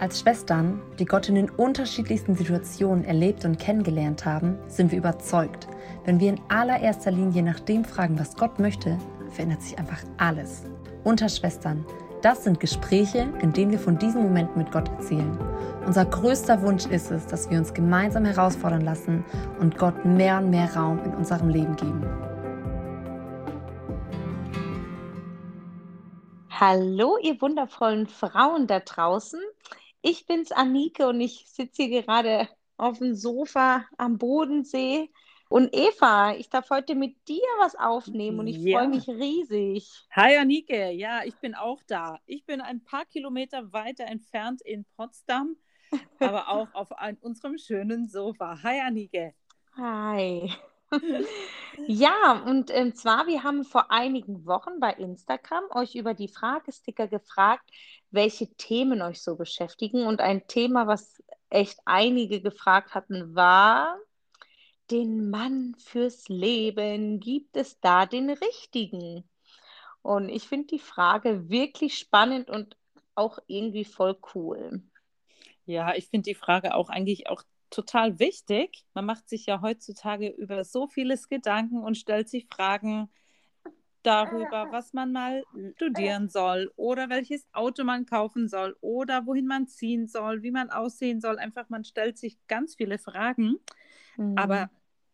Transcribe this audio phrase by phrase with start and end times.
[0.00, 5.68] Als Schwestern, die Gott in den unterschiedlichsten Situationen erlebt und kennengelernt haben, sind wir überzeugt,
[6.06, 8.96] wenn wir in allererster Linie nach dem fragen, was Gott möchte,
[9.28, 10.62] verändert sich einfach alles.
[11.04, 11.84] Unter Schwestern,
[12.22, 15.38] das sind Gespräche, in denen wir von diesen Momenten mit Gott erzählen.
[15.84, 19.22] Unser größter Wunsch ist es, dass wir uns gemeinsam herausfordern lassen
[19.58, 22.06] und Gott mehr und mehr Raum in unserem Leben geben.
[26.48, 29.40] Hallo, ihr wundervollen Frauen da draußen.
[30.02, 32.48] Ich bin's Anike und ich sitze hier gerade
[32.78, 35.10] auf dem Sofa am Bodensee.
[35.50, 38.78] Und Eva, ich darf heute mit dir was aufnehmen und ich ja.
[38.78, 39.90] freue mich riesig.
[40.12, 42.18] Hi Anike, ja, ich bin auch da.
[42.24, 45.56] Ich bin ein paar Kilometer weiter entfernt in Potsdam,
[46.20, 48.62] aber auch auf ein, unserem schönen Sofa.
[48.62, 49.34] Hi Anike.
[49.76, 50.50] Hi.
[51.86, 57.08] Ja, und ähm, zwar, wir haben vor einigen Wochen bei Instagram euch über die Fragesticker
[57.08, 57.68] gefragt,
[58.10, 60.06] welche Themen euch so beschäftigen.
[60.06, 63.96] Und ein Thema, was echt einige gefragt hatten, war
[64.90, 67.20] den Mann fürs Leben.
[67.20, 69.28] Gibt es da den richtigen?
[70.02, 72.76] Und ich finde die Frage wirklich spannend und
[73.14, 74.82] auch irgendwie voll cool.
[75.66, 78.84] Ja, ich finde die Frage auch eigentlich auch total wichtig.
[78.94, 83.08] Man macht sich ja heutzutage über so vieles Gedanken und stellt sich Fragen
[84.02, 85.44] darüber, was man mal
[85.76, 90.70] studieren soll oder welches Auto man kaufen soll oder wohin man ziehen soll, wie man
[90.70, 91.38] aussehen soll.
[91.38, 93.56] Einfach, man stellt sich ganz viele Fragen.
[94.16, 94.38] Mhm.
[94.38, 94.70] Aber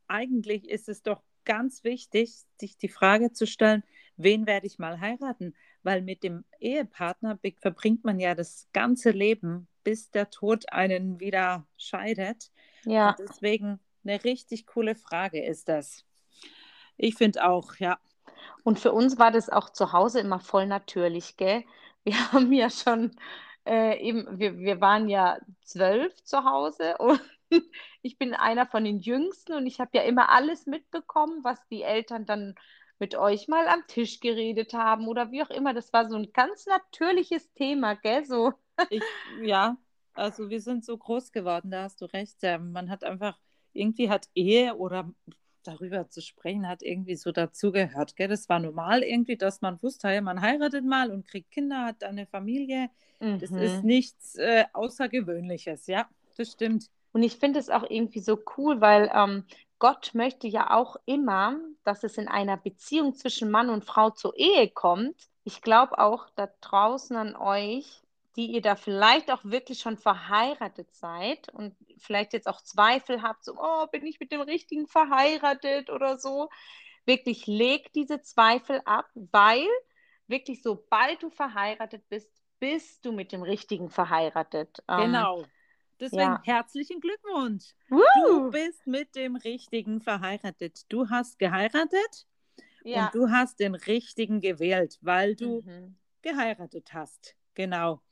[0.07, 3.83] eigentlich ist es doch ganz wichtig, sich die Frage zu stellen,
[4.17, 5.55] wen werde ich mal heiraten?
[5.83, 11.65] Weil mit dem Ehepartner verbringt man ja das ganze Leben bis der Tod einen wieder
[11.77, 12.51] scheidet.
[12.85, 13.11] Ja.
[13.11, 16.05] Und deswegen eine richtig coole Frage ist das.
[16.97, 18.01] Ich finde auch, ja.
[18.65, 21.63] Und für uns war das auch zu Hause immer voll natürlich, gell?
[22.03, 23.15] Wir haben ja schon
[23.65, 27.21] äh, eben, wir, wir waren ja zwölf zu Hause und
[28.03, 31.83] ich bin einer von den Jüngsten und ich habe ja immer alles mitbekommen, was die
[31.83, 32.57] Eltern dann
[32.99, 35.75] mit euch mal am Tisch geredet haben oder wie auch immer.
[35.75, 38.25] Das war so ein ganz natürliches Thema, gell?
[38.25, 38.53] So
[38.91, 39.03] ich,
[39.43, 39.77] ja,
[40.17, 42.43] also wir sind so groß geworden, da hast du recht.
[42.43, 43.39] Man hat einfach,
[43.73, 45.11] irgendwie hat Ehe oder
[45.63, 48.15] darüber zu sprechen, hat irgendwie so dazugehört.
[48.19, 52.27] Das war normal irgendwie, dass man wusste, man heiratet mal und kriegt Kinder, hat eine
[52.27, 52.89] Familie.
[53.21, 53.41] Mhm.
[53.41, 56.89] Das ist nichts äh, Außergewöhnliches, ja, das stimmt.
[57.13, 59.45] Und ich finde es auch irgendwie so cool, weil ähm,
[59.79, 64.37] Gott möchte ja auch immer, dass es in einer Beziehung zwischen Mann und Frau zur
[64.37, 65.17] Ehe kommt.
[65.45, 68.03] Ich glaube auch da draußen an euch,
[68.37, 73.45] die ihr da vielleicht auch wirklich schon verheiratet seid und vielleicht jetzt auch Zweifel habt,
[73.45, 76.51] so, oh, bin ich mit dem Richtigen verheiratet oder so,
[77.07, 79.67] wirklich legt diese Zweifel ab, weil
[80.27, 84.83] wirklich sobald du verheiratet bist, bist du mit dem Richtigen verheiratet.
[84.89, 85.45] Ähm, genau.
[85.99, 86.43] Deswegen ja.
[86.45, 87.75] herzlichen Glückwunsch.
[87.89, 88.03] Woo!
[88.27, 90.85] Du bist mit dem Richtigen verheiratet.
[90.91, 92.27] Du hast geheiratet
[92.85, 93.07] ja.
[93.07, 95.97] und du hast den Richtigen gewählt, weil du mhm.
[96.21, 97.35] geheiratet hast.
[97.55, 98.03] Genau.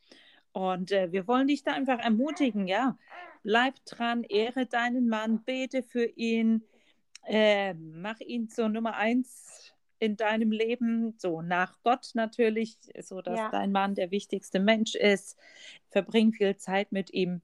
[0.54, 2.96] Und äh, wir wollen dich da einfach ermutigen, ja.
[3.42, 6.62] Bleib dran, ehre deinen Mann, bete für ihn,
[7.26, 13.38] äh, mach ihn zur Nummer eins in deinem Leben, so nach Gott natürlich, so dass
[13.38, 13.48] ja.
[13.50, 15.36] dein Mann der wichtigste Mensch ist.
[15.90, 17.42] Verbring viel Zeit mit ihm,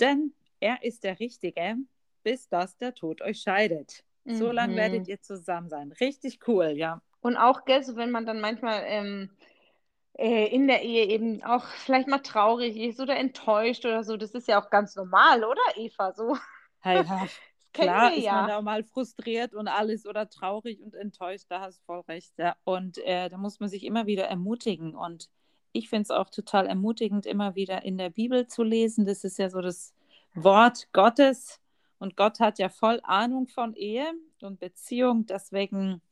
[0.00, 1.76] denn er ist der Richtige,
[2.24, 4.02] bis dass der Tod euch scheidet.
[4.24, 4.34] Mhm.
[4.34, 5.92] So lange werdet ihr zusammen sein.
[5.92, 7.00] Richtig cool, ja.
[7.20, 9.30] Und auch, gell, so wenn man dann manchmal ähm,
[10.14, 14.16] äh, in der Ehe eben auch vielleicht mal traurig ist oder enttäuscht oder so.
[14.16, 16.12] Das ist ja auch ganz normal, oder Eva?
[16.12, 16.36] So.
[16.80, 17.26] Hey, ja.
[17.72, 18.34] Klar ist ja.
[18.34, 22.32] man da mal frustriert und alles oder traurig und enttäuscht, da hast du voll recht.
[22.36, 22.54] Ja.
[22.64, 24.94] Und äh, da muss man sich immer wieder ermutigen.
[24.94, 25.30] Und
[25.72, 29.06] ich finde es auch total ermutigend, immer wieder in der Bibel zu lesen.
[29.06, 29.94] Das ist ja so das
[30.34, 31.60] Wort Gottes.
[31.98, 34.12] Und Gott hat ja voll Ahnung von Ehe
[34.42, 35.24] und Beziehung.
[35.24, 36.02] Deswegen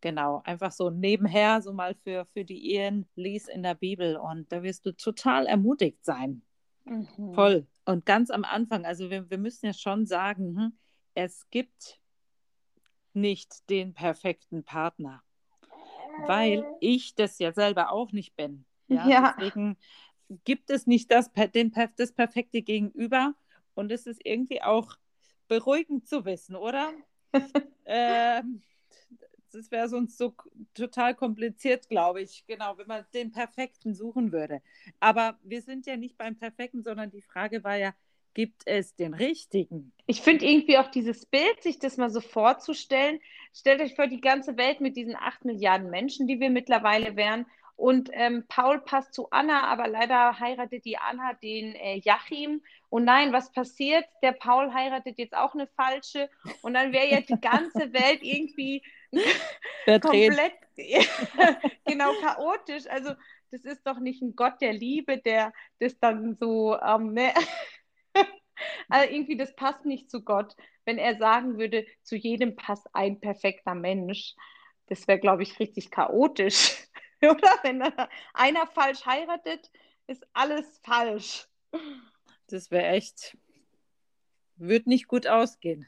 [0.00, 4.50] Genau, einfach so nebenher, so mal für, für die Ehen, lies in der Bibel und
[4.52, 6.42] da wirst du total ermutigt sein.
[6.84, 7.34] Mhm.
[7.34, 7.66] Voll.
[7.84, 10.78] Und ganz am Anfang, also wir, wir müssen ja schon sagen, hm,
[11.14, 12.00] es gibt
[13.12, 15.22] nicht den perfekten Partner,
[16.26, 18.64] weil ich das ja selber auch nicht bin.
[18.90, 19.34] Ja, ja.
[19.36, 19.76] Deswegen
[20.44, 23.34] gibt es nicht das, den, das perfekte Gegenüber
[23.74, 24.96] und es ist irgendwie auch
[25.46, 26.90] beruhigend zu wissen, oder?
[27.84, 28.62] ähm,
[29.54, 30.34] das wäre sonst so
[30.74, 32.44] total kompliziert, glaube ich.
[32.46, 34.62] Genau, wenn man den Perfekten suchen würde.
[35.00, 37.94] Aber wir sind ja nicht beim Perfekten, sondern die Frage war ja,
[38.34, 39.92] gibt es den Richtigen?
[40.06, 43.20] Ich finde irgendwie auch dieses Bild, sich das mal so vorzustellen.
[43.52, 47.46] Stellt euch vor, die ganze Welt mit diesen acht Milliarden Menschen, die wir mittlerweile wären.
[47.74, 52.62] und ähm, Paul passt zu Anna, aber leider heiratet die Anna den äh, Jachim.
[52.90, 54.04] Und nein, was passiert?
[54.22, 56.28] Der Paul heiratet jetzt auch eine falsche
[56.62, 58.82] und dann wäre ja die ganze Welt irgendwie
[60.02, 60.52] komplett
[61.86, 62.86] genau chaotisch.
[62.88, 63.14] Also
[63.50, 67.32] das ist doch nicht ein Gott der Liebe, der das dann so, ähm, ne?
[68.88, 70.54] also irgendwie das passt nicht zu Gott.
[70.84, 74.34] Wenn er sagen würde, zu jedem passt ein perfekter Mensch,
[74.86, 76.76] das wäre, glaube ich, richtig chaotisch.
[77.22, 77.82] Oder wenn
[78.32, 79.70] einer falsch heiratet,
[80.06, 81.46] ist alles falsch.
[82.48, 83.36] Das wäre echt,
[84.58, 85.86] würde nicht gut ausgehen.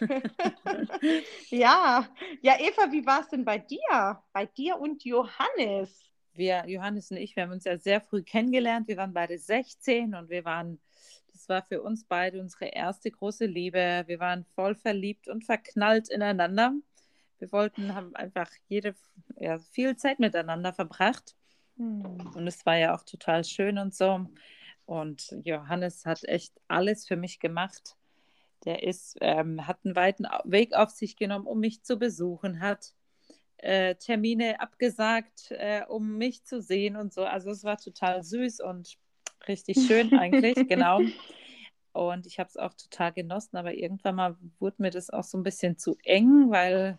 [1.50, 2.08] ja,
[2.40, 4.22] ja, Eva, wie war es denn bei dir?
[4.32, 6.12] Bei dir und Johannes?
[6.34, 8.88] Wir, Johannes und ich, wir haben uns ja sehr früh kennengelernt.
[8.88, 10.80] Wir waren beide 16 und wir waren,
[11.32, 14.04] das war für uns beide unsere erste große Liebe.
[14.06, 16.74] Wir waren voll verliebt und verknallt ineinander.
[17.38, 18.94] Wir wollten, haben einfach jede,
[19.38, 21.34] ja, viel Zeit miteinander verbracht.
[21.76, 22.32] Hm.
[22.34, 24.26] Und es war ja auch total schön und so.
[24.86, 27.96] Und Johannes hat echt alles für mich gemacht.
[28.64, 32.94] Der ist, ähm, hat einen weiten Weg auf sich genommen, um mich zu besuchen, hat
[33.58, 37.24] äh, Termine abgesagt, äh, um mich zu sehen und so.
[37.24, 38.96] Also es war total süß und
[39.48, 41.00] richtig schön eigentlich, genau.
[41.92, 45.38] Und ich habe es auch total genossen, aber irgendwann mal wurde mir das auch so
[45.38, 46.98] ein bisschen zu eng, weil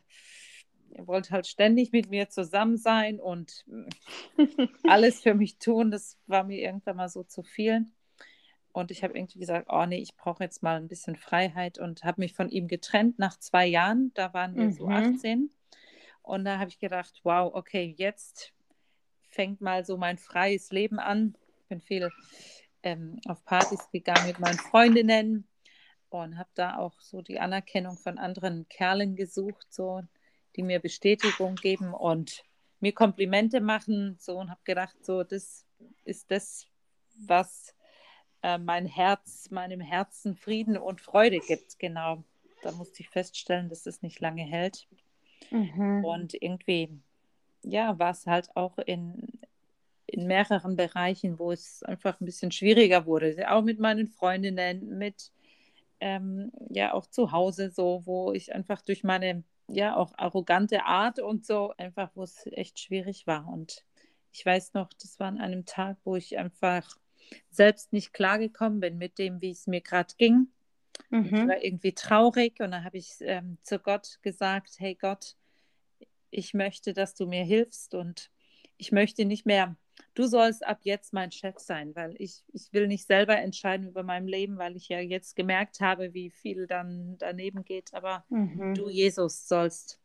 [0.91, 3.65] er wollte halt ständig mit mir zusammen sein und
[4.83, 5.91] alles für mich tun.
[5.91, 7.85] Das war mir irgendwann mal so zu viel.
[8.77, 12.03] Und ich habe irgendwie gesagt, oh nee, ich brauche jetzt mal ein bisschen Freiheit und
[12.03, 14.11] habe mich von ihm getrennt nach zwei Jahren.
[14.13, 14.71] Da waren wir mhm.
[14.71, 15.49] so 18.
[16.21, 18.53] Und da habe ich gedacht, wow, okay, jetzt
[19.29, 21.35] fängt mal so mein freies Leben an.
[21.61, 22.11] Ich bin viel
[22.83, 25.47] ähm, auf Partys gegangen mit meinen Freundinnen
[26.09, 30.03] und habe da auch so die Anerkennung von anderen Kerlen gesucht, so
[30.55, 32.43] die mir Bestätigung geben und
[32.79, 35.65] mir Komplimente machen, so und habe gedacht, so das
[36.03, 36.67] ist das,
[37.25, 37.73] was
[38.43, 41.79] äh, mein Herz, meinem Herzen Frieden und Freude gibt.
[41.79, 42.23] Genau.
[42.63, 44.87] Da musste ich feststellen, dass es nicht lange hält.
[45.51, 46.03] Mhm.
[46.03, 46.89] Und irgendwie,
[47.63, 49.27] ja, war es halt auch in,
[50.05, 53.51] in mehreren Bereichen, wo es einfach ein bisschen schwieriger wurde.
[53.51, 55.31] Auch mit meinen Freundinnen, mit
[55.99, 61.19] ähm, ja auch zu Hause so, wo ich einfach durch meine ja auch arrogante Art
[61.19, 63.47] und so einfach, wo es echt schwierig war.
[63.47, 63.83] Und
[64.31, 66.97] ich weiß noch, das war an einem Tag, wo ich einfach
[67.49, 70.47] selbst nicht klargekommen bin mit dem, wie es mir gerade ging.
[71.09, 71.25] Mhm.
[71.25, 75.35] Ich war irgendwie traurig und dann habe ich ähm, zu Gott gesagt, hey Gott,
[76.29, 78.29] ich möchte, dass du mir hilfst und
[78.77, 79.75] ich möchte nicht mehr,
[80.13, 84.03] du sollst ab jetzt mein Chef sein, weil ich, ich will nicht selber entscheiden über
[84.03, 88.73] mein Leben, weil ich ja jetzt gemerkt habe, wie viel dann daneben geht, aber mhm.
[88.75, 89.99] du, Jesus, sollst,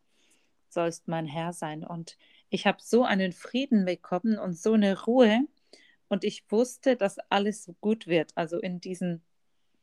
[0.69, 1.85] sollst mein Herr sein.
[1.85, 2.17] Und
[2.51, 5.47] ich habe so einen Frieden bekommen und so eine Ruhe
[6.13, 8.33] und ich wusste, dass alles gut wird.
[8.35, 9.23] Also in diesen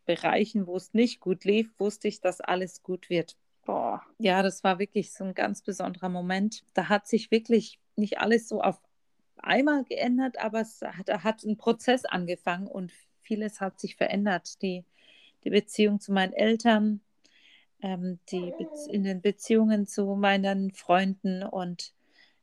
[0.05, 3.35] Bereichen, wo es nicht gut lief, wusste ich, dass alles gut wird.
[3.65, 6.63] Boah, ja, das war wirklich so ein ganz besonderer Moment.
[6.75, 8.79] Da hat sich wirklich nicht alles so auf
[9.37, 14.61] einmal geändert, aber es hat, hat ein Prozess angefangen und vieles hat sich verändert.
[14.61, 14.85] Die,
[15.43, 17.01] die Beziehung zu meinen Eltern,
[17.81, 21.95] ähm, die Be in den Beziehungen zu meinen Freunden und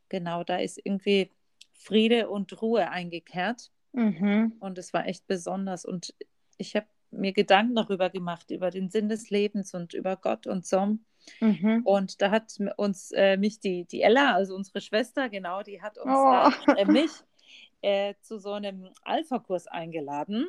[0.09, 1.31] genau, da ist irgendwie
[1.73, 3.71] Friede und Ruhe eingekehrt.
[3.93, 4.55] Mhm.
[4.61, 5.85] Und es war echt besonders.
[5.85, 6.15] Und
[6.59, 10.67] ich habe mir Gedanken darüber gemacht, über den Sinn des Lebens und über Gott und
[10.67, 10.99] so.
[11.41, 11.83] Mhm.
[11.85, 15.99] Und da hat uns äh, mich die, die Ella, also unsere Schwester, genau, die hat
[15.99, 16.51] uns oh.
[16.67, 17.11] da, äh, mich
[17.83, 20.49] äh, zu so einem Alpha-Kurs eingeladen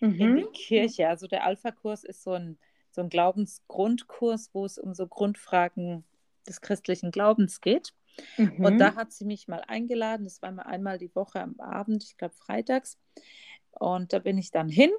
[0.00, 0.20] mhm.
[0.20, 1.08] in die Kirche.
[1.08, 2.58] Also der Alpha-Kurs ist so ein,
[2.90, 6.04] so ein Glaubensgrundkurs, wo es um so Grundfragen
[6.46, 7.94] des christlichen Glaubens geht.
[8.36, 8.64] Mhm.
[8.64, 10.24] Und da hat sie mich mal eingeladen.
[10.24, 12.98] Das war mal einmal die Woche am Abend, ich glaube freitags.
[13.70, 14.92] Und da bin ich dann hin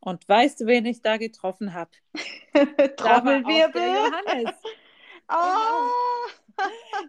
[0.00, 1.90] und weißt du, wen ich da getroffen habe?
[2.96, 3.82] Trommelwirbel.
[3.82, 4.54] Johannes.
[5.28, 6.62] oh.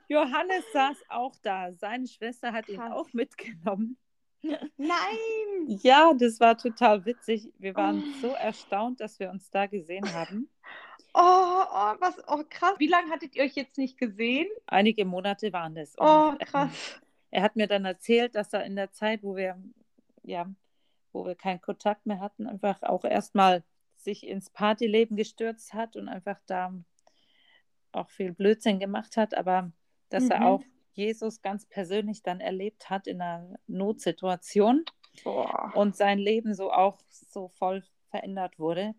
[0.07, 1.73] Johannes saß auch da.
[1.73, 3.97] Seine Schwester hat ihn auch mitgenommen.
[4.77, 5.79] Nein!
[5.81, 7.51] Ja, das war total witzig.
[7.57, 8.21] Wir waren oh.
[8.21, 10.49] so erstaunt, dass wir uns da gesehen haben.
[11.13, 12.75] Oh, oh, was, oh, krass.
[12.77, 14.47] Wie lange hattet ihr euch jetzt nicht gesehen?
[14.67, 15.95] Einige Monate waren es.
[15.97, 16.99] oh, krass.
[17.31, 19.61] Er hat mir dann erzählt, dass er in der Zeit, wo wir
[20.23, 20.49] ja
[21.15, 23.63] wo wir keinen Kontakt mehr hatten, einfach auch erstmal
[23.95, 26.73] sich ins Partyleben gestürzt hat und einfach da
[27.91, 29.71] auch viel Blödsinn gemacht hat, aber
[30.09, 30.31] dass mhm.
[30.31, 34.83] er auch Jesus ganz persönlich dann erlebt hat in einer Notsituation
[35.23, 35.71] Boah.
[35.73, 38.93] und sein Leben so auch so voll verändert wurde.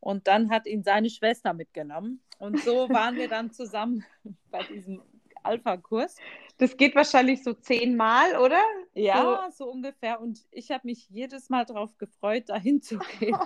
[0.00, 2.20] Und dann hat ihn seine Schwester mitgenommen.
[2.38, 4.04] Und so waren wir dann zusammen
[4.50, 5.02] bei diesem
[5.44, 6.16] Alpha-Kurs.
[6.58, 8.60] Das geht wahrscheinlich so zehnmal, oder?
[8.94, 10.20] Ja, so, so ungefähr.
[10.20, 13.36] Und ich habe mich jedes Mal darauf gefreut, dahin zu gehen.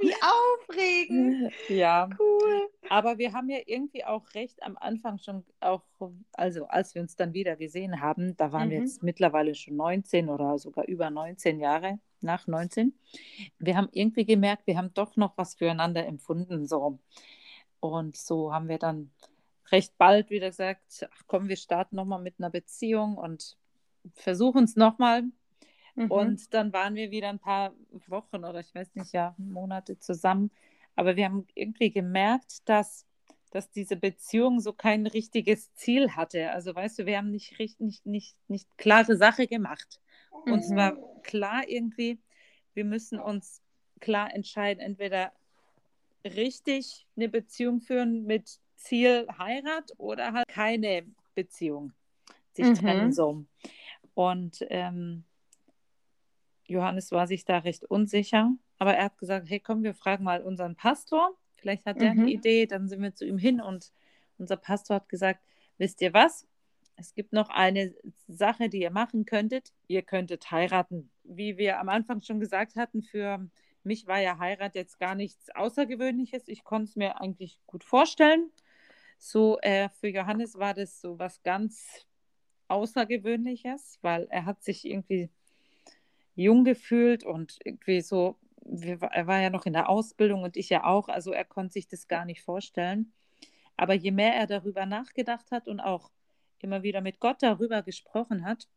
[0.00, 1.52] Wie aufregend.
[1.68, 2.08] Ja.
[2.18, 2.68] Cool.
[2.88, 5.82] Aber wir haben ja irgendwie auch recht am Anfang schon auch,
[6.32, 8.70] also als wir uns dann wieder gesehen haben, da waren mhm.
[8.70, 12.94] wir jetzt mittlerweile schon 19 oder sogar über 19 Jahre, nach 19.
[13.58, 16.66] Wir haben irgendwie gemerkt, wir haben doch noch was füreinander empfunden.
[16.66, 16.98] So.
[17.80, 19.10] Und so haben wir dann
[19.70, 23.56] recht bald wieder gesagt, ach komm, wir starten nochmal mit einer Beziehung und
[24.14, 25.24] versuchen es nochmal.
[25.94, 26.10] Mhm.
[26.10, 27.72] Und dann waren wir wieder ein paar
[28.06, 30.50] Wochen oder ich weiß nicht, ja, Monate zusammen.
[30.94, 33.06] Aber wir haben irgendwie gemerkt, dass,
[33.50, 36.50] dass diese Beziehung so kein richtiges Ziel hatte.
[36.50, 40.01] Also weißt du, wir haben nicht, nicht, nicht, nicht, nicht klare Sache gemacht.
[40.46, 40.52] Mhm.
[40.52, 42.18] Uns war klar irgendwie,
[42.74, 43.62] wir müssen uns
[44.00, 45.32] klar entscheiden, entweder
[46.24, 51.92] richtig eine Beziehung führen mit Ziel Heirat oder halt keine Beziehung,
[52.52, 52.74] sich mhm.
[52.74, 53.44] trennen so.
[54.14, 55.24] Und ähm,
[56.66, 60.42] Johannes war sich da recht unsicher, aber er hat gesagt, hey komm, wir fragen mal
[60.42, 62.20] unseren Pastor, vielleicht hat der mhm.
[62.20, 63.92] eine Idee, dann sind wir zu ihm hin und
[64.38, 65.40] unser Pastor hat gesagt,
[65.78, 66.46] wisst ihr was?
[67.02, 67.92] Es gibt noch eine
[68.28, 69.72] Sache, die ihr machen könntet.
[69.88, 71.10] Ihr könntet heiraten.
[71.24, 73.44] Wie wir am Anfang schon gesagt hatten, für
[73.82, 76.46] mich war ja Heirat jetzt gar nichts Außergewöhnliches.
[76.46, 78.52] Ich konnte es mir eigentlich gut vorstellen.
[79.18, 82.06] So, äh, für Johannes war das so was ganz
[82.68, 85.28] Außergewöhnliches, weil er hat sich irgendwie
[86.36, 90.84] jung gefühlt und irgendwie so, er war ja noch in der Ausbildung und ich ja
[90.84, 93.12] auch, also er konnte sich das gar nicht vorstellen.
[93.76, 96.12] Aber je mehr er darüber nachgedacht hat und auch
[96.62, 98.68] immer wieder mit Gott darüber gesprochen hat,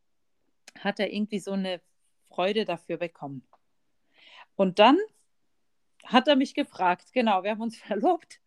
[0.80, 1.82] hat er irgendwie so eine
[2.28, 3.48] Freude dafür bekommen.
[4.56, 4.98] Und dann
[6.04, 8.40] hat er mich gefragt, genau, wir haben uns verlobt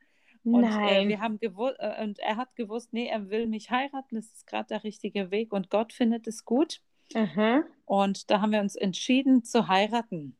[0.44, 4.26] und äh, wir haben äh, und er hat gewusst, nee, er will mich heiraten, das
[4.26, 6.80] ist gerade der richtige Weg und Gott findet es gut.
[7.14, 7.64] Mhm.
[7.86, 10.36] Und da haben wir uns entschieden zu heiraten.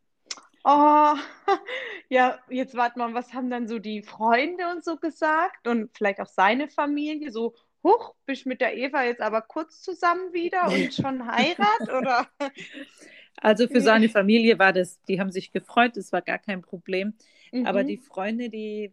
[0.64, 1.14] Oh,
[2.08, 6.20] ja, jetzt warte mal, was haben dann so die Freunde und so gesagt und vielleicht
[6.20, 7.30] auch seine Familie?
[7.30, 12.28] So, huch, bist mit der Eva jetzt aber kurz zusammen wieder und schon Heirat oder?
[13.40, 17.14] Also für seine Familie war das, die haben sich gefreut, das war gar kein Problem.
[17.52, 17.66] Mhm.
[17.66, 18.92] Aber die Freunde, die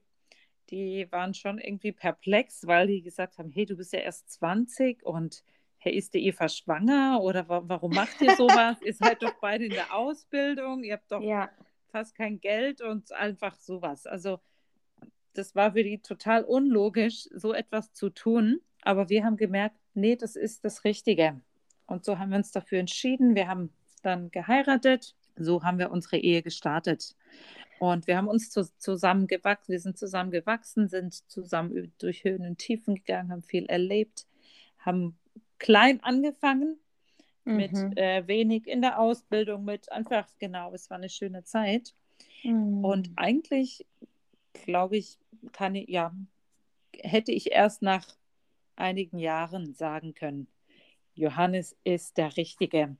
[0.70, 5.04] die waren schon irgendwie perplex, weil die gesagt haben, hey, du bist ja erst 20
[5.04, 5.44] und
[5.78, 8.78] hey, ist die Eva schwanger oder wa warum macht ihr sowas?
[8.84, 11.50] ihr seid doch beide in der Ausbildung, ihr habt doch ja.
[11.92, 14.08] fast kein Geld und einfach sowas.
[14.08, 14.40] Also
[15.34, 18.62] das war für die total unlogisch, so etwas zu tun.
[18.86, 21.42] Aber wir haben gemerkt, nee, das ist das Richtige.
[21.88, 23.36] Und so haben wir uns dafür entschieden.
[23.36, 23.72] Wir haben
[24.04, 25.16] dann geheiratet.
[25.36, 27.16] So haben wir unsere Ehe gestartet.
[27.80, 32.46] Und wir haben uns zu, zusammen gewachsen, wir sind zusammen gewachsen, sind zusammen durch Höhen
[32.46, 34.28] und Tiefen gegangen, haben viel erlebt,
[34.78, 35.18] haben
[35.60, 36.78] klein angefangen,
[37.44, 37.56] mhm.
[37.58, 41.94] mit äh, wenig in der Ausbildung, mit einfach, genau, es war eine schöne Zeit.
[42.44, 42.86] Mhm.
[42.86, 43.86] Und eigentlich,
[44.54, 45.18] glaube ich,
[45.52, 46.16] kann ich, ja,
[46.98, 48.08] hätte ich erst nach
[48.76, 50.48] einigen Jahren sagen können,
[51.14, 52.98] Johannes ist der Richtige.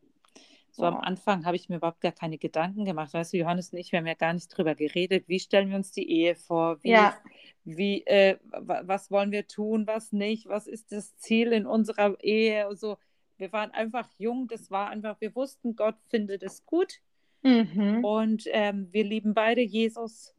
[0.76, 3.14] So am Anfang habe ich mir überhaupt gar keine Gedanken gemacht.
[3.14, 5.24] Weißt du, Johannes und ich, wir haben ja gar nicht drüber geredet.
[5.30, 6.84] Wie stellen wir uns die Ehe vor?
[6.84, 7.16] Wie, ja.
[7.64, 10.48] wie, äh, was wollen wir tun, was nicht?
[10.48, 12.68] Was ist das Ziel in unserer Ehe?
[12.76, 12.98] So,
[13.38, 14.50] wir waren einfach jung.
[14.50, 17.00] Das war einfach, wir wussten, Gott findet es gut.
[17.42, 18.04] Mhm.
[18.04, 20.36] Und ähm, wir lieben beide Jesus.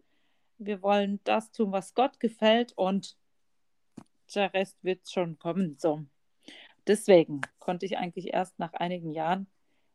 [0.58, 2.74] Wir wollen das tun, was Gott gefällt.
[2.76, 3.16] Und
[4.34, 5.76] der Rest wird schon kommen.
[5.78, 6.04] So.
[6.86, 9.46] Deswegen konnte ich eigentlich erst nach einigen Jahren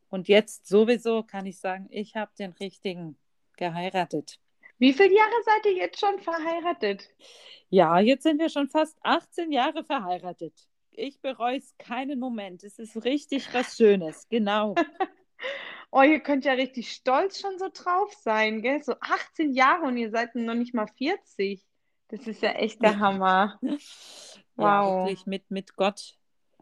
[0.08, 3.16] und jetzt sowieso kann ich sagen, ich habe den richtigen
[3.56, 4.38] geheiratet.
[4.78, 7.08] Wie viele Jahre seid ihr jetzt schon verheiratet?
[7.70, 10.52] Ja, jetzt sind wir schon fast 18 Jahre verheiratet.
[10.90, 12.62] Ich bereue es keinen Moment.
[12.64, 14.74] Es ist richtig was Schönes, genau.
[15.90, 18.82] oh, ihr könnt ja richtig stolz schon so drauf sein, gell?
[18.82, 21.64] So 18 Jahre und ihr seid noch nicht mal 40.
[22.12, 23.58] Das ist ja echt der Hammer.
[24.54, 24.66] Wow.
[24.66, 26.18] Ja, wirklich mit, mit Gott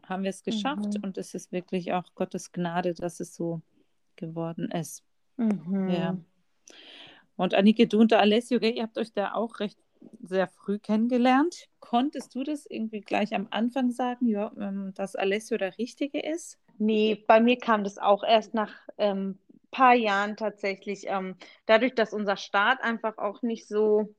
[0.07, 1.03] haben wir es geschafft mhm.
[1.03, 3.61] und es ist wirklich auch Gottes Gnade, dass es so
[4.15, 5.03] geworden ist.
[5.35, 5.89] Mhm.
[5.89, 6.17] Ja.
[7.35, 9.77] Und Annike, du und der Alessio, ihr habt euch da auch recht
[10.21, 11.67] sehr früh kennengelernt.
[11.81, 16.57] Konntest du das irgendwie gleich am Anfang sagen, ja, ähm, dass Alessio der Richtige ist?
[16.77, 19.39] Nee, bei mir kam das auch erst nach ein ähm,
[19.69, 21.07] paar Jahren tatsächlich.
[21.07, 24.15] Ähm, dadurch, dass unser Start einfach auch nicht so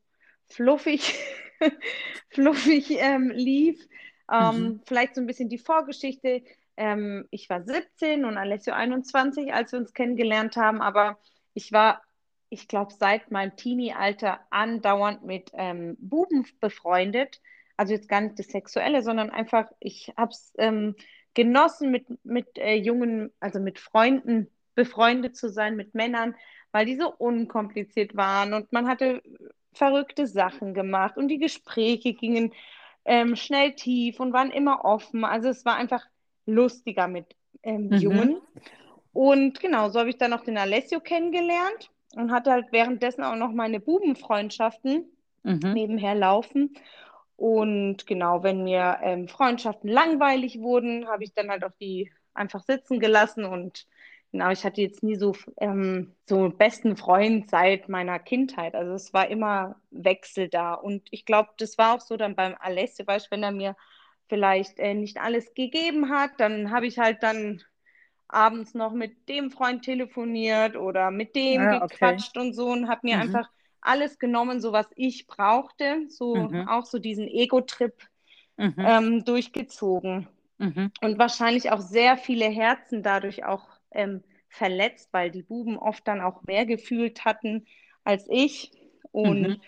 [0.53, 1.15] fluffig,
[2.31, 3.89] fluffig ähm, lief,
[4.33, 4.81] ähm, mhm.
[4.87, 6.43] Vielleicht so ein bisschen die Vorgeschichte.
[6.77, 11.19] Ähm, ich war 17 und Alessio 21, als wir uns kennengelernt haben, aber
[11.55, 12.03] ich war,
[12.49, 17.41] ich glaube, seit meinem Teenie-Alter andauernd mit ähm, Buben befreundet.
[17.77, 20.95] Also jetzt gar nicht das Sexuelle, sondern einfach, ich habe es ähm,
[21.35, 26.35] genossen, mit, mit äh, jungen, also mit Freunden befreundet zu sein, mit Männern,
[26.71, 29.23] weil die so unkompliziert waren und man hatte
[29.73, 32.53] verrückte Sachen gemacht und die Gespräche gingen
[33.05, 35.25] ähm, schnell tief und waren immer offen.
[35.25, 36.05] Also es war einfach
[36.47, 37.27] lustiger mit
[37.63, 37.97] ähm, mhm.
[37.97, 38.37] Jungen.
[39.13, 43.37] Und genau, so habe ich dann noch den Alessio kennengelernt und hatte halt währenddessen auch
[43.37, 45.07] noch meine Bubenfreundschaften
[45.43, 45.73] mhm.
[45.73, 46.77] nebenher laufen.
[47.37, 52.63] Und genau, wenn mir ähm, Freundschaften langweilig wurden, habe ich dann halt auch die einfach
[52.63, 53.87] sitzen gelassen und
[54.33, 58.75] genau, ich hatte jetzt nie so ähm, so einen besten Freund seit meiner Kindheit.
[58.75, 60.75] Also es war immer Wechsel da.
[60.75, 63.77] Und ich glaube, das war auch so dann beim Alessio, weißt wenn er mir
[64.29, 67.63] vielleicht äh, nicht alles gegeben hat, dann habe ich halt dann
[68.29, 72.47] abends noch mit dem Freund telefoniert oder mit dem ah, gequatscht okay.
[72.47, 73.23] und so und habe mir mhm.
[73.23, 73.51] einfach
[73.83, 76.67] alles genommen, so was ich brauchte, so mhm.
[76.67, 77.95] auch so diesen Ego-Trip
[78.57, 78.75] mhm.
[78.79, 80.29] ähm, durchgezogen.
[80.57, 80.93] Mhm.
[81.03, 86.21] Und wahrscheinlich auch sehr viele Herzen dadurch auch ähm, verletzt, weil die Buben oft dann
[86.21, 87.67] auch mehr gefühlt hatten
[88.05, 88.71] als ich.
[89.11, 89.63] Und mhm.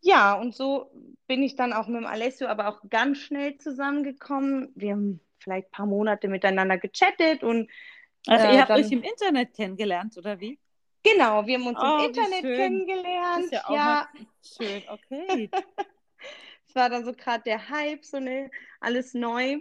[0.00, 0.90] ja, und so
[1.26, 4.72] bin ich dann auch mit dem Alessio aber auch ganz schnell zusammengekommen.
[4.74, 7.70] Wir haben vielleicht ein paar Monate miteinander gechattet und
[8.26, 8.80] also äh, ihr habt dann...
[8.80, 10.58] euch im Internet kennengelernt, oder wie?
[11.02, 13.36] Genau, wir haben uns oh, im Internet kennengelernt.
[13.38, 14.08] Das ist ja, auch ja.
[14.42, 15.50] schön, okay.
[16.68, 18.50] Es war dann so gerade der Hype, so ne,
[18.80, 19.58] alles neu.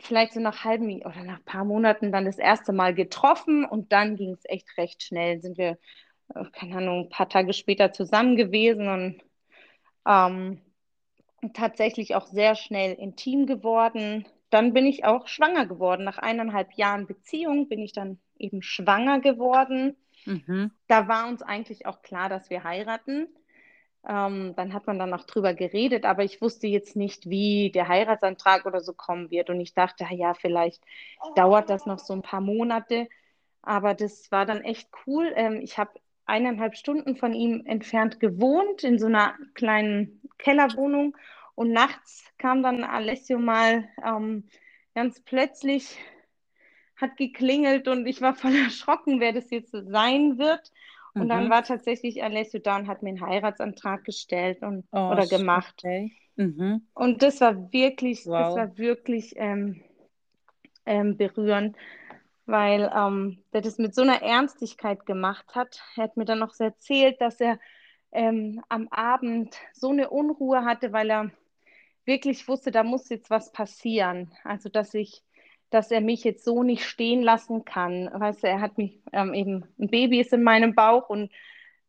[0.00, 3.92] Vielleicht so nach halben oder nach ein paar Monaten dann das erste Mal getroffen und
[3.92, 5.40] dann ging es echt recht schnell.
[5.40, 5.78] Sind wir,
[6.34, 9.22] äh, keine Ahnung, ein paar Tage später zusammen gewesen und
[10.06, 10.60] ähm,
[11.54, 14.26] tatsächlich auch sehr schnell intim geworden.
[14.50, 16.04] Dann bin ich auch schwanger geworden.
[16.04, 19.96] Nach eineinhalb Jahren Beziehung bin ich dann eben schwanger geworden.
[20.24, 20.70] Mhm.
[20.88, 23.28] Da war uns eigentlich auch klar, dass wir heiraten.
[24.08, 27.88] Ähm, dann hat man dann auch drüber geredet, aber ich wusste jetzt nicht, wie der
[27.88, 29.50] Heiratsantrag oder so kommen wird.
[29.50, 30.82] Und ich dachte, ja, vielleicht
[31.34, 33.08] dauert das noch so ein paar Monate.
[33.62, 35.32] Aber das war dann echt cool.
[35.34, 35.90] Ähm, ich habe
[36.24, 41.16] eineinhalb Stunden von ihm entfernt gewohnt, in so einer kleinen Kellerwohnung.
[41.54, 44.48] Und nachts kam dann Alessio mal ähm,
[44.94, 45.98] ganz plötzlich
[46.96, 50.72] hat geklingelt und ich war voll erschrocken, wer das jetzt sein wird.
[51.16, 51.28] Und mhm.
[51.28, 55.74] dann war tatsächlich Alessio da und hat mir einen Heiratsantrag gestellt und, oh, oder gemacht.
[55.78, 56.12] Okay.
[56.36, 56.82] Mhm.
[56.92, 58.54] Und das war wirklich, wow.
[58.54, 59.80] das war wirklich ähm,
[60.84, 61.74] ähm, berührend,
[62.44, 65.80] weil ähm, der das mit so einer Ernstigkeit gemacht hat.
[65.96, 67.58] Er hat mir dann noch so erzählt, dass er
[68.12, 71.30] ähm, am Abend so eine Unruhe hatte, weil er
[72.04, 74.30] wirklich wusste, da muss jetzt was passieren.
[74.44, 75.22] Also dass ich
[75.70, 78.08] dass er mich jetzt so nicht stehen lassen kann.
[78.12, 81.30] Weißt du, er hat mich ähm, eben, ein Baby ist in meinem Bauch und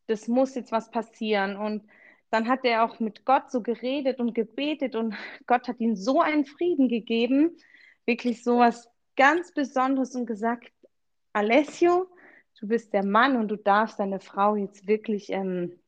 [0.08, 1.56] das muss jetzt was passieren.
[1.56, 1.84] Und
[2.30, 6.22] dann hat er auch mit Gott so geredet und gebetet und Gott hat ihm so
[6.22, 7.58] einen Frieden gegeben,
[8.06, 10.72] wirklich so was ganz Besonderes und gesagt,
[11.34, 12.08] Alessio,
[12.60, 15.80] du bist der Mann und du darfst deine Frau jetzt wirklich ähm,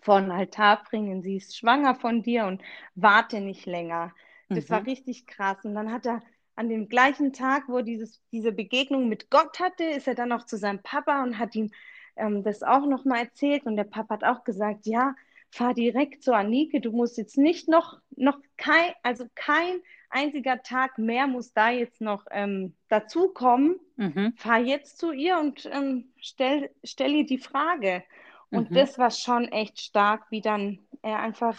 [0.00, 1.22] vor den Altar bringen.
[1.22, 2.62] Sie ist schwanger von dir und
[2.94, 4.12] warte nicht länger.
[4.48, 4.74] Das mhm.
[4.74, 5.64] war richtig krass.
[5.64, 6.22] Und dann hat er
[6.56, 10.32] an dem gleichen Tag, wo er dieses, diese Begegnung mit Gott hatte, ist er dann
[10.32, 11.70] auch zu seinem Papa und hat ihm
[12.16, 13.66] ähm, das auch nochmal erzählt.
[13.66, 15.14] Und der Papa hat auch gesagt, ja,
[15.50, 20.98] fahr direkt zu Anike, du musst jetzt nicht noch, noch kein, also kein einziger Tag
[20.98, 23.80] mehr muss da jetzt noch ähm, dazukommen.
[23.96, 24.34] Mhm.
[24.36, 28.02] Fahr jetzt zu ihr und ähm, stell, stell ihr die Frage.
[28.50, 28.74] Und mhm.
[28.74, 31.58] das war schon echt stark, wie dann er einfach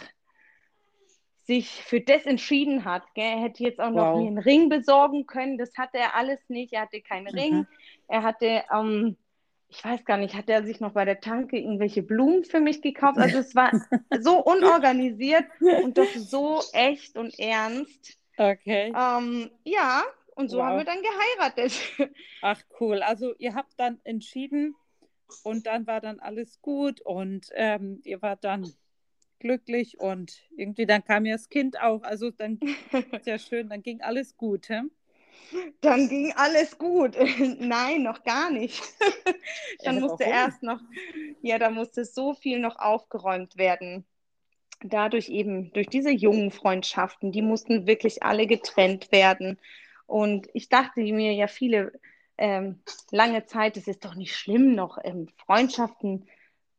[1.46, 3.02] sich für das entschieden hat.
[3.14, 3.24] Gell?
[3.24, 4.18] Er hätte jetzt auch noch wow.
[4.18, 5.58] einen Ring besorgen können.
[5.58, 6.72] Das hatte er alles nicht.
[6.72, 7.38] Er hatte keinen mhm.
[7.38, 7.66] Ring.
[8.08, 9.16] Er hatte, ähm,
[9.68, 12.82] ich weiß gar nicht, hat er sich noch bei der Tanke irgendwelche Blumen für mich
[12.82, 13.18] gekauft?
[13.18, 13.70] Also es war
[14.20, 18.18] so unorganisiert und doch so echt und ernst.
[18.36, 18.92] Okay.
[18.94, 20.02] Ähm, ja,
[20.34, 20.66] und so wow.
[20.66, 21.80] haben wir dann geheiratet.
[22.42, 23.02] Ach cool.
[23.02, 24.74] Also ihr habt dann entschieden
[25.44, 28.72] und dann war dann alles gut und ähm, ihr wart dann
[29.38, 32.02] glücklich und irgendwie dann kam ja das Kind auch.
[32.02, 32.58] Also dann
[33.22, 34.66] sehr schön, dann ging alles gut.
[34.66, 34.80] He?
[35.80, 37.16] Dann ging alles gut.
[37.58, 38.82] Nein, noch gar nicht.
[39.84, 40.80] dann ja, musste erst noch,
[41.42, 44.04] ja, da musste so viel noch aufgeräumt werden.
[44.82, 49.58] Dadurch eben, durch diese jungen Freundschaften, die mussten wirklich alle getrennt werden.
[50.06, 51.92] Und ich dachte mir ja viele
[52.38, 56.26] ähm, lange Zeit, es ist doch nicht schlimm, noch ähm, Freundschaften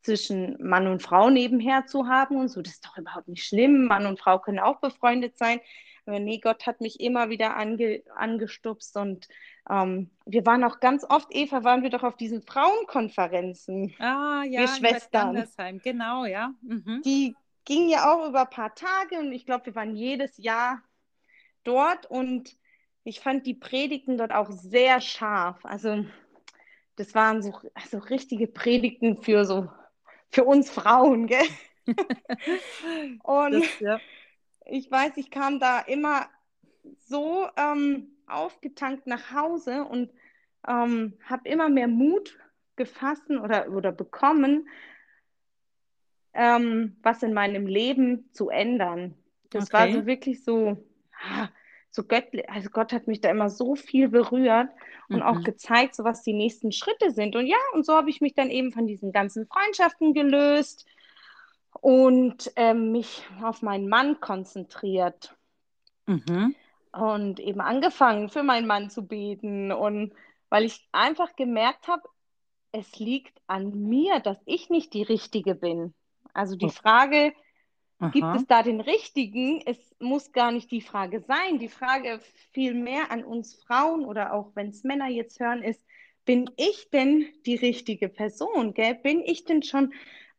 [0.07, 2.61] zwischen Mann und Frau nebenher zu haben und so.
[2.61, 3.87] Das ist doch überhaupt nicht schlimm.
[3.87, 5.59] Mann und Frau können auch befreundet sein.
[6.05, 9.27] Aber nee, Gott hat mich immer wieder ange, angestupst und
[9.69, 13.93] ähm, wir waren auch ganz oft, Eva, waren wir doch auf diesen Frauenkonferenzen.
[13.99, 15.45] Ah, ja, wir Schwestern.
[15.83, 16.53] Genau, ja.
[16.61, 17.01] Mhm.
[17.03, 20.81] Die gingen ja auch über ein paar Tage und ich glaube, wir waren jedes Jahr
[21.65, 22.55] dort und
[23.03, 25.65] ich fand die Predigten dort auch sehr scharf.
[25.65, 26.05] Also
[26.95, 29.67] das waren so also richtige Predigten für so
[30.29, 31.47] für uns Frauen, gell?
[33.23, 33.99] Und das, ja.
[34.65, 36.27] ich weiß, ich kam da immer
[37.05, 40.11] so ähm, aufgetankt nach Hause und
[40.67, 42.37] ähm, habe immer mehr Mut
[42.75, 44.67] gefasst oder, oder bekommen,
[46.33, 49.15] ähm, was in meinem Leben zu ändern.
[49.49, 49.73] Das okay.
[49.73, 50.77] war so wirklich so,
[51.97, 52.47] so göttlich.
[52.49, 54.69] Also Gott hat mich da immer so viel berührt
[55.09, 55.23] und mhm.
[55.23, 57.35] auch gezeigt, so was die nächsten Schritte sind.
[57.35, 60.85] Und ja, und so habe ich mich dann eben von diesen ganzen Freundschaften gelöst
[61.81, 65.35] und ähm, mich auf meinen Mann konzentriert.
[66.05, 66.55] Mhm.
[66.93, 69.71] Und eben angefangen, für meinen Mann zu beten.
[69.71, 70.13] Und
[70.49, 72.03] weil ich einfach gemerkt habe,
[72.71, 75.93] es liegt an mir, dass ich nicht die Richtige bin.
[76.33, 76.69] Also die oh.
[76.69, 77.33] Frage,
[77.99, 78.09] Aha.
[78.09, 79.61] gibt es da den Richtigen?
[79.65, 81.57] Es muss gar nicht die Frage sein.
[81.57, 82.19] Die Frage
[82.51, 85.81] viel mehr an uns Frauen oder auch wenn es Männer jetzt hören, ist,
[86.25, 88.73] bin ich denn die richtige Person?
[88.73, 88.95] Gell?
[88.95, 89.93] Bin ich denn schon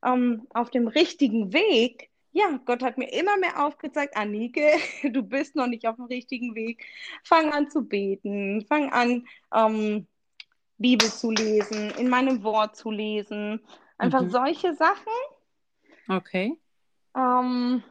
[0.05, 2.11] ähm, auf dem richtigen Weg?
[2.31, 4.71] Ja, Gott hat mir immer mehr aufgezeigt, Annike,
[5.11, 6.85] du bist noch nicht auf dem richtigen Weg.
[7.25, 10.07] Fang an zu beten, fang an, ähm,
[10.77, 13.61] Bibel zu lesen, in meinem Wort zu lesen.
[13.97, 14.31] Einfach mhm.
[14.31, 15.13] solche Sachen.
[16.09, 16.57] Okay.
[17.17, 17.83] Ähm,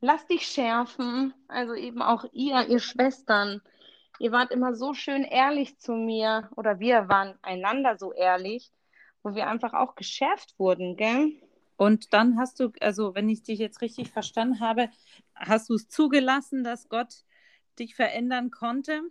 [0.00, 1.34] lass dich schärfen.
[1.48, 3.60] Also eben auch ihr, ihr Schwestern.
[4.18, 8.72] Ihr wart immer so schön ehrlich zu mir oder wir waren einander so ehrlich,
[9.22, 11.32] wo wir einfach auch geschärft wurden, gell?
[11.76, 14.90] Und dann hast du, also wenn ich dich jetzt richtig verstanden habe,
[15.36, 17.22] hast du es zugelassen, dass Gott
[17.78, 19.02] dich verändern konnte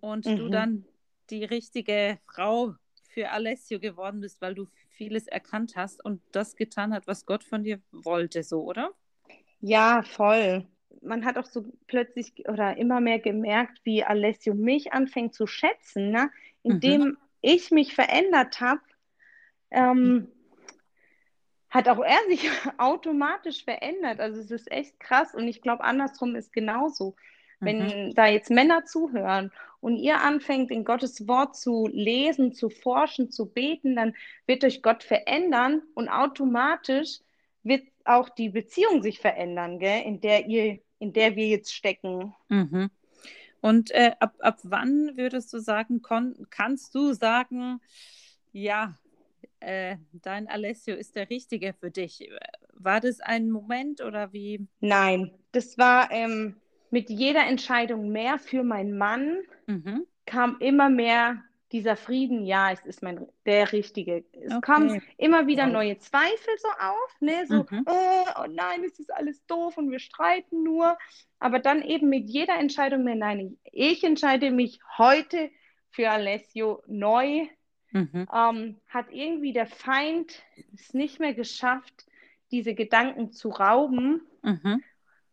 [0.00, 0.36] und mhm.
[0.36, 0.84] du dann
[1.30, 2.74] die richtige Frau
[3.08, 7.44] für Alessio geworden bist, weil du vieles erkannt hast und das getan hat, was Gott
[7.44, 8.90] von dir wollte, so, oder?
[9.60, 10.66] Ja, voll.
[11.02, 16.10] Man hat auch so plötzlich oder immer mehr gemerkt, wie Alessio mich anfängt zu schätzen,
[16.10, 16.30] ne?
[16.62, 17.18] indem mhm.
[17.40, 18.80] ich mich verändert habe.
[19.70, 20.28] Ähm,
[21.68, 24.20] hat auch er sich automatisch verändert.
[24.20, 27.16] Also es ist echt krass und ich glaube, andersrum ist genauso.
[27.60, 28.14] Wenn mhm.
[28.14, 29.50] da jetzt Männer zuhören
[29.86, 34.82] und ihr anfängt, in Gottes Wort zu lesen, zu forschen, zu beten, dann wird euch
[34.82, 37.20] Gott verändern und automatisch
[37.62, 42.34] wird auch die Beziehung sich verändern, gell, in der ihr, in der wir jetzt stecken.
[42.48, 42.90] Mhm.
[43.60, 46.02] Und äh, ab, ab wann würdest du sagen,
[46.50, 47.80] kannst du sagen,
[48.50, 48.98] ja,
[49.60, 52.28] äh, dein Alessio ist der Richtige für dich?
[52.72, 54.66] War das ein Moment oder wie?
[54.80, 56.56] Nein, das war ähm,
[56.90, 60.06] mit jeder Entscheidung mehr für meinen Mann mhm.
[60.24, 64.24] kam immer mehr dieser Frieden, ja, es ist mein der Richtige.
[64.32, 64.60] Es okay.
[64.60, 67.84] kamen immer wieder neue Zweifel so auf, ne, so, mhm.
[67.86, 70.96] oh, oh nein, es ist alles doof und wir streiten nur.
[71.40, 75.50] Aber dann eben mit jeder Entscheidung mehr, nein, ich entscheide mich heute
[75.90, 77.46] für Alessio neu.
[77.90, 78.28] Mhm.
[78.32, 80.42] Ähm, hat irgendwie der Feind
[80.74, 82.06] es nicht mehr geschafft,
[82.52, 84.22] diese Gedanken zu rauben.
[84.42, 84.82] Mhm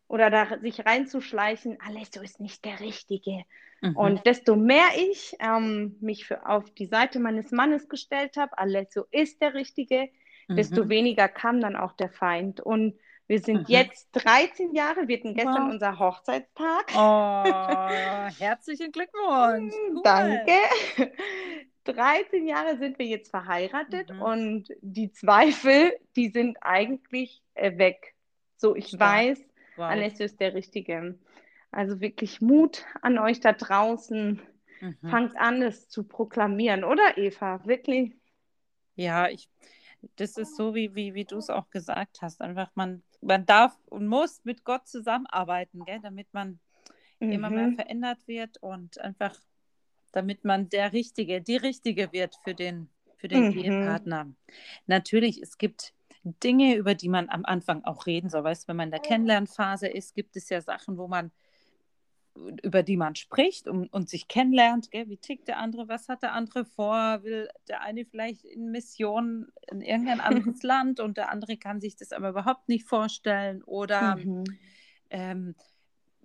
[0.08, 3.44] oder da sich reinzuschleichen, Alessio ist nicht der Richtige.
[3.82, 3.96] Mhm.
[3.96, 9.06] Und desto mehr ich ähm, mich für, auf die Seite meines Mannes gestellt habe, Alessio
[9.12, 10.10] ist der Richtige,
[10.48, 10.56] mhm.
[10.56, 12.60] desto weniger kam dann auch der Feind.
[12.62, 13.76] Und wir sind mhm.
[13.76, 15.72] jetzt 13 Jahre, wir hatten gestern wow.
[15.72, 16.92] unser Hochzeitstag.
[16.96, 19.74] Oh, herzlichen Glückwunsch.
[19.94, 20.02] Cool.
[20.04, 20.54] Danke.
[21.86, 24.22] 13 Jahre sind wir jetzt verheiratet mhm.
[24.22, 28.16] und die Zweifel, die sind eigentlich äh, weg.
[28.56, 29.02] So, ich Stark.
[29.02, 29.40] weiß,
[29.76, 29.86] Wow.
[29.86, 31.18] Alessio ist der Richtige.
[31.72, 34.42] Also wirklich Mut an euch da draußen.
[34.80, 35.10] Mhm.
[35.10, 37.66] Fangt an, es zu proklamieren, oder Eva?
[37.66, 38.14] Wirklich?
[38.96, 39.50] Ja, ich,
[40.18, 42.42] das ist so, wie, wie, wie du es auch gesagt hast.
[42.42, 46.00] Einfach, man, man darf und muss mit Gott zusammenarbeiten, gell?
[46.02, 46.60] damit man
[47.20, 47.32] mhm.
[47.32, 47.76] immer mehr mhm.
[47.76, 49.36] verändert wird und einfach,
[50.12, 53.58] damit man der Richtige, die Richtige wird für den, für den mhm.
[53.58, 54.34] Ehepartner.
[54.86, 58.44] Natürlich, es gibt Dinge, über die man am Anfang auch reden soll.
[58.44, 61.32] Weißt wenn man in der Kennenlernphase ist, gibt es ja Sachen, wo man
[62.64, 65.08] über die man spricht und, und sich kennenlernt, gell?
[65.08, 69.52] wie tickt der andere, was hat der andere vor, will der eine vielleicht in Mission
[69.70, 74.16] in irgendein anderes Land und der andere kann sich das aber überhaupt nicht vorstellen oder
[74.16, 74.46] mhm.
[75.12, 75.56] ähm,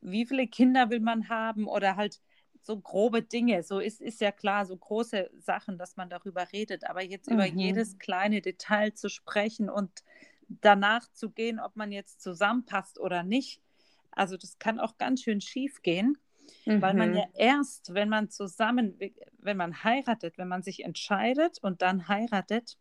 [0.00, 2.20] wie viele Kinder will man haben oder halt
[2.68, 3.62] so grobe Dinge.
[3.62, 6.85] So ist, ist ja klar, so große Sachen, dass man darüber redet.
[6.85, 7.37] Aber jetzt mhm.
[7.37, 10.04] über jedes kleine Detail zu sprechen und
[10.48, 13.62] danach zu gehen, ob man jetzt zusammenpasst oder nicht,
[14.11, 16.18] also das kann auch ganz schön schief gehen.
[16.66, 16.83] Mhm.
[16.83, 17.33] Weil man ja mhm.
[17.37, 18.98] erst, wenn man zusammen,
[19.38, 22.76] wenn man heiratet, wenn man sich entscheidet und dann heiratet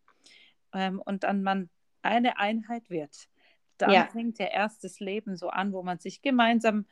[0.73, 1.69] ähm, und dann man
[2.01, 3.29] eine Einheit wird,
[3.77, 4.07] dann ja.
[4.07, 6.87] fängt ja erst das Leben so an, wo man sich gemeinsam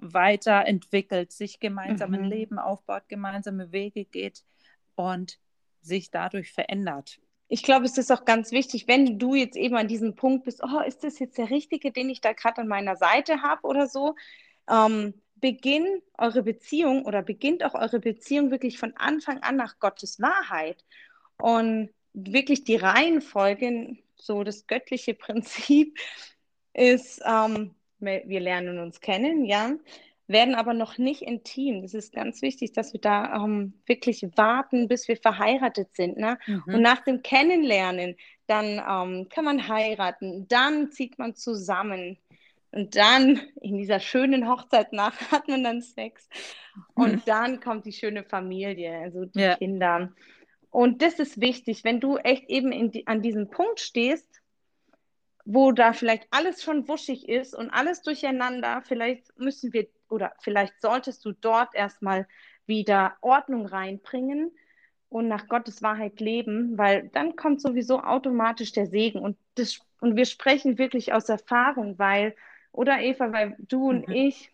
[0.00, 2.16] weiterentwickelt, sich gemeinsam mhm.
[2.16, 4.44] ein Leben aufbaut, gemeinsame Wege geht
[4.94, 5.38] und
[5.80, 7.18] sich dadurch verändert.
[7.48, 10.62] Ich glaube, es ist auch ganz wichtig, wenn du jetzt eben an diesem Punkt bist,
[10.64, 13.86] oh, ist das jetzt der Richtige, den ich da gerade an meiner Seite habe oder
[13.86, 14.16] so,
[14.68, 20.20] ähm, beginn eure Beziehung oder beginnt auch eure Beziehung wirklich von Anfang an nach Gottes
[20.20, 20.84] Wahrheit.
[21.38, 25.98] Und wirklich die Reihenfolge, so das göttliche Prinzip
[26.72, 29.72] ist, ähm, wir lernen uns kennen, ja,
[30.28, 31.82] werden aber noch nicht intim.
[31.82, 36.16] Das ist ganz wichtig, dass wir da ähm, wirklich warten, bis wir verheiratet sind.
[36.16, 36.38] Ne?
[36.46, 36.62] Mhm.
[36.66, 42.18] Und nach dem Kennenlernen, dann ähm, kann man heiraten, dann zieht man zusammen.
[42.72, 46.28] Und dann in dieser schönen Hochzeitnacht hat man dann Sex.
[46.94, 47.22] Und mhm.
[47.24, 49.56] dann kommt die schöne Familie, also die ja.
[49.56, 50.12] Kinder.
[50.70, 54.42] Und das ist wichtig, wenn du echt eben die, an diesem Punkt stehst,
[55.46, 60.74] wo da vielleicht alles schon wuschig ist und alles durcheinander, vielleicht müssen wir oder vielleicht
[60.82, 62.26] solltest du dort erstmal
[62.66, 64.50] wieder Ordnung reinbringen
[65.08, 70.16] und nach Gottes Wahrheit leben, weil dann kommt sowieso automatisch der Segen und das und
[70.16, 72.34] wir sprechen wirklich aus Erfahrung, weil
[72.72, 74.14] oder Eva, weil du und mhm.
[74.14, 74.50] ich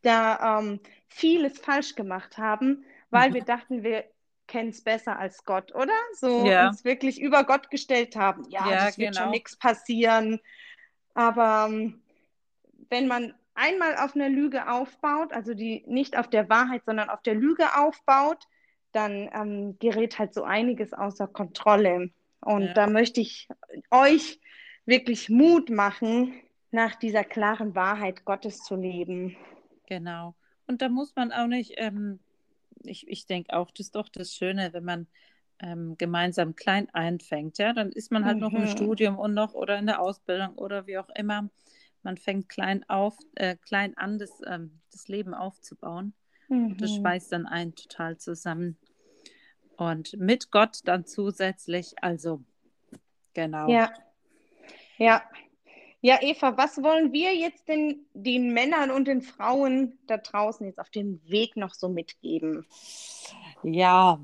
[0.00, 3.34] da ähm, vieles falsch gemacht haben, weil mhm.
[3.34, 4.04] wir dachten, wir
[4.52, 5.94] kennen es besser als Gott, oder?
[6.12, 6.68] So ja.
[6.68, 8.44] uns wirklich über Gott gestellt haben.
[8.50, 9.22] Ja, ja das wird genau.
[9.22, 10.40] schon nichts passieren.
[11.14, 12.02] Aber ähm,
[12.90, 17.22] wenn man einmal auf einer Lüge aufbaut, also die nicht auf der Wahrheit, sondern auf
[17.22, 18.46] der Lüge aufbaut,
[18.92, 22.10] dann ähm, gerät halt so einiges außer Kontrolle.
[22.42, 22.74] Und ja.
[22.74, 23.48] da möchte ich
[23.90, 24.38] euch
[24.84, 26.34] wirklich Mut machen,
[26.70, 29.34] nach dieser klaren Wahrheit Gottes zu leben.
[29.86, 30.34] Genau.
[30.66, 32.18] Und da muss man auch nicht, ähm,
[32.86, 35.06] ich, ich denke auch, das ist doch das Schöne, wenn man
[35.58, 37.58] ähm, gemeinsam klein einfängt.
[37.58, 38.42] Ja, dann ist man halt mhm.
[38.42, 38.68] noch im mhm.
[38.68, 41.48] Studium und noch oder in der Ausbildung oder wie auch immer.
[42.02, 46.14] Man fängt klein auf, äh, klein an, das, ähm, das Leben aufzubauen.
[46.48, 46.76] Mhm.
[46.76, 48.76] Das schweißt dann ein total zusammen.
[49.76, 52.42] Und mit Gott dann zusätzlich, also
[53.34, 53.70] genau.
[53.70, 53.92] Ja.
[54.98, 55.22] Ja.
[56.04, 60.80] Ja, Eva, was wollen wir jetzt den, den Männern und den Frauen da draußen jetzt
[60.80, 62.66] auf dem Weg noch so mitgeben?
[63.62, 64.20] Ja,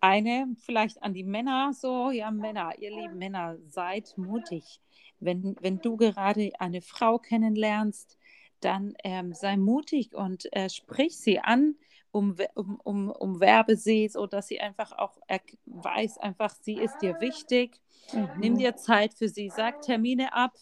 [0.00, 4.80] eine vielleicht an die Männer so, ja Männer, ihr lieben Männer, seid mutig.
[5.18, 8.16] Wenn, wenn du gerade eine Frau kennenlernst,
[8.60, 11.74] dann ähm, sei mutig und äh, sprich sie an,
[12.10, 15.18] um, um, um, umwerbe sie, so dass sie einfach auch
[15.66, 17.80] weiß, einfach, sie ist dir wichtig.
[18.12, 18.30] Mhm.
[18.38, 20.56] Nimm dir Zeit für sie, sag Termine ab,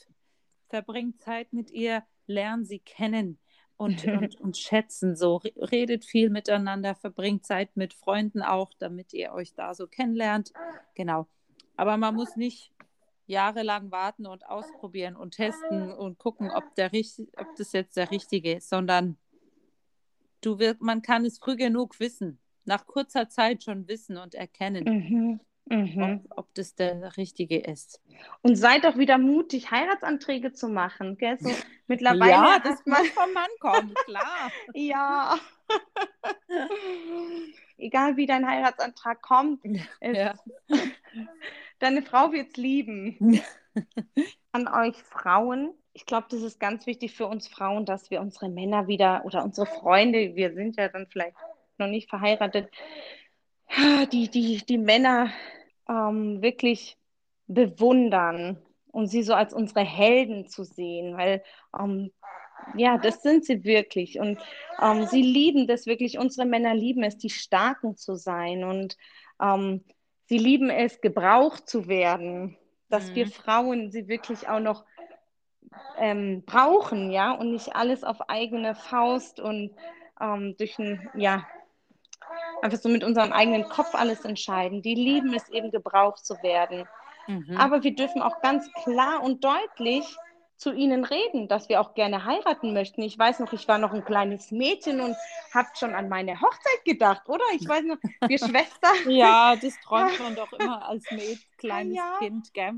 [0.68, 3.38] verbring Zeit mit ihr, lern sie kennen
[3.76, 5.16] und, und, und schätzen.
[5.16, 10.52] So redet viel miteinander, verbringt Zeit mit Freunden auch, damit ihr euch da so kennenlernt.
[10.94, 11.26] Genau.
[11.76, 12.72] Aber man muss nicht
[13.26, 16.90] jahrelang warten und ausprobieren und testen und gucken, ob, der,
[17.37, 19.18] ob das jetzt der richtige ist, sondern
[20.40, 24.85] du wird, man kann es früh genug wissen, nach kurzer Zeit schon wissen und erkennen.
[24.85, 25.40] Mhm.
[25.68, 26.20] Mhm.
[26.31, 28.01] Ob, ob, das der richtige ist.
[28.42, 31.18] Und seid doch wieder mutig, Heiratsanträge zu machen.
[31.18, 31.38] Gell?
[31.40, 31.51] So,
[31.88, 34.53] mittlerweile ja, das muss vom Mann kommen, klar.
[34.75, 35.37] ja.
[37.79, 39.61] Egal wie dein Heiratsantrag kommt,
[40.01, 40.35] ja.
[41.81, 43.42] deine Frau wird es lieben.
[44.53, 48.50] An euch Frauen, ich glaube, das ist ganz wichtig für uns Frauen, dass wir unsere
[48.50, 51.37] Männer wieder oder unsere Freunde, wir sind ja dann vielleicht
[51.78, 52.70] noch nicht verheiratet,
[54.12, 55.30] die, die, die Männer
[55.88, 56.98] ähm, wirklich
[57.46, 58.59] bewundern
[58.92, 61.42] und sie so als unsere Helden zu sehen, weil
[61.78, 62.12] ähm,
[62.76, 64.20] ja, das sind sie wirklich.
[64.20, 64.38] Und
[64.82, 66.18] ähm, sie lieben das wirklich.
[66.18, 68.64] Unsere Männer lieben es, die Starken zu sein.
[68.64, 68.96] Und
[69.40, 69.82] ähm,
[70.24, 72.56] sie lieben es, gebraucht zu werden.
[72.88, 73.14] Dass mhm.
[73.14, 74.85] wir Frauen sie wirklich auch noch
[75.98, 79.70] ähm, brauchen, ja, und nicht alles auf eigene Faust und
[80.20, 81.46] ähm, durch ein, ja,
[82.62, 84.83] einfach so mit unserem eigenen Kopf alles entscheiden.
[84.83, 86.87] Die lieben es eben, gebraucht zu werden.
[87.26, 87.57] Mhm.
[87.57, 90.16] Aber wir dürfen auch ganz klar und deutlich
[90.57, 93.02] zu ihnen reden, dass wir auch gerne heiraten möchten.
[93.02, 95.14] Ich weiß noch, ich war noch ein kleines Mädchen und
[95.52, 97.44] habe schon an meine Hochzeit gedacht, oder?
[97.55, 99.11] Ich weiß noch, wir Schwestern.
[99.11, 102.72] ja, das träumt man doch immer als Mädchen, kleines ja, Kind, gell?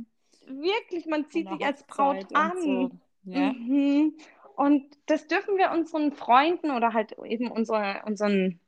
[0.49, 2.57] Wirklich, man zieht sich als Braut an.
[2.59, 2.91] So.
[3.25, 3.53] Ja.
[3.53, 4.15] Mhm.
[4.57, 8.61] Und das dürfen wir unseren Freunden oder halt eben unsere, unseren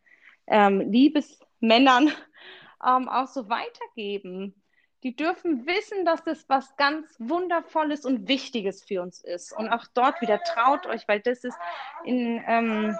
[0.46, 2.12] ähm, Liebesmännern
[2.86, 4.54] ähm, auch so weitergeben.
[5.02, 9.52] Die dürfen wissen, dass das was ganz Wundervolles und Wichtiges für uns ist.
[9.52, 11.56] Und auch dort wieder traut euch, weil das ist
[12.04, 12.96] in, ähm,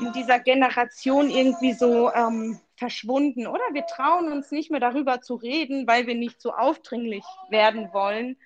[0.00, 3.46] in dieser Generation irgendwie so ähm, verschwunden.
[3.46, 7.92] Oder wir trauen uns nicht mehr darüber zu reden, weil wir nicht so aufdringlich werden
[7.92, 8.36] wollen.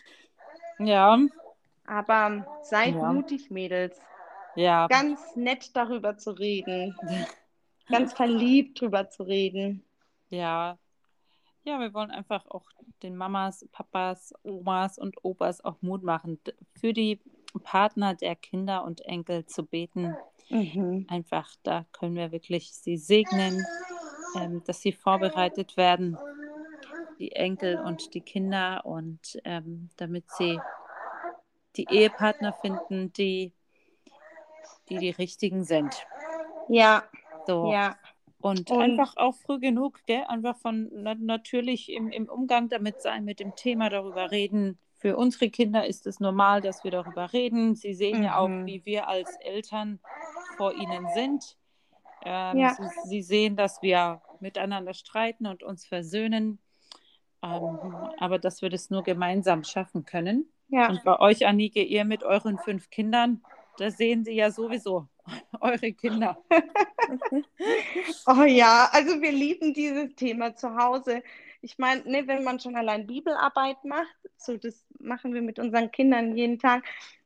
[0.78, 1.18] Ja.
[1.86, 3.12] Aber seid ja.
[3.12, 3.98] mutig, Mädels.
[4.56, 4.88] ja.
[4.88, 6.98] ganz nett darüber zu reden.
[7.88, 9.84] ganz verliebt drüber zu reden.
[10.30, 10.78] Ja.
[11.62, 12.68] Ja, wir wollen einfach auch
[13.02, 16.38] den Mamas, Papas, Omas und Opas auch Mut machen,
[16.78, 17.20] für die
[17.62, 20.16] Partner der Kinder und Enkel zu beten.
[20.50, 21.06] Mhm.
[21.08, 23.64] Einfach, da können wir wirklich sie segnen,
[24.34, 26.18] ähm, dass sie vorbereitet werden,
[27.18, 30.60] die Enkel und die Kinder, und ähm, damit sie
[31.76, 33.52] die Ehepartner finden, die,
[34.88, 36.06] die die richtigen sind.
[36.68, 37.04] Ja.
[37.46, 37.72] So.
[37.72, 37.96] Ja.
[38.40, 40.24] Und, und, einfach auch früh genug, gell?
[40.28, 44.78] einfach von na, natürlich im, im Umgang damit sein, mit dem Thema darüber reden.
[44.98, 47.74] Für unsere Kinder ist es normal, dass wir darüber reden.
[47.74, 48.24] Sie sehen mhm.
[48.24, 48.66] ja auch, mhm.
[48.66, 49.98] wie wir als Eltern
[50.58, 51.56] vor ihnen sind.
[52.26, 52.74] Ähm, ja.
[52.74, 56.58] sie, sie, sehen, dass wir miteinander streiten und uns versöhnen,
[57.42, 57.78] ähm,
[58.18, 60.50] aber dass wir das nur gemeinsam schaffen können.
[60.68, 60.88] Ja.
[60.88, 63.42] Und bei euch, Anike, ihr mit euren fünf Kindern,
[63.78, 65.08] da sehen Sie ja sowieso
[65.60, 66.38] eure Kinder.
[68.26, 71.22] oh ja, also wir lieben dieses Thema zu Hause.
[71.60, 75.90] Ich meine, ne, wenn man schon allein Bibelarbeit macht, so das machen wir mit unseren
[75.90, 76.84] Kindern jeden Tag.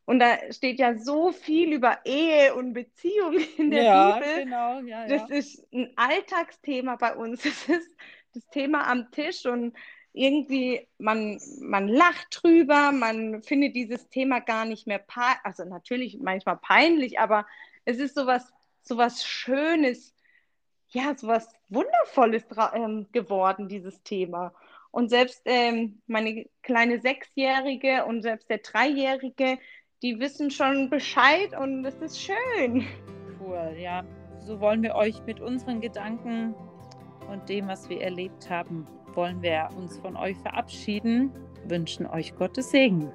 [0.08, 4.44] Und da steht ja so viel über Ehe und Beziehung in der ja, Bibel.
[4.44, 5.36] Genau, ja, das ja.
[5.36, 7.42] ist ein Alltagsthema bei uns.
[7.44, 7.94] Das ist
[8.32, 9.76] das Thema am Tisch und
[10.14, 15.04] irgendwie, man, man lacht drüber, man findet dieses Thema gar nicht mehr,
[15.44, 17.46] also natürlich manchmal peinlich, aber
[17.84, 20.14] es ist sowas, sowas Schönes,
[20.88, 24.54] ja, sowas Wundervolles ähm, geworden, dieses Thema.
[24.90, 29.58] Und selbst ähm, meine kleine Sechsjährige und selbst der Dreijährige,
[30.02, 32.84] die wissen schon Bescheid und es ist schön.
[33.40, 34.04] Cool, ja.
[34.38, 36.54] So wollen wir euch mit unseren Gedanken
[37.30, 38.84] und dem, was wir erlebt haben,
[39.14, 41.32] wollen wir uns von euch verabschieden,
[41.64, 43.12] wünschen euch Gottes Segen.